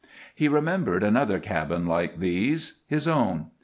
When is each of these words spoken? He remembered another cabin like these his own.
He 0.33 0.47
remembered 0.47 1.03
another 1.03 1.37
cabin 1.39 1.85
like 1.85 2.17
these 2.17 2.79
his 2.87 3.07
own. 3.07 3.51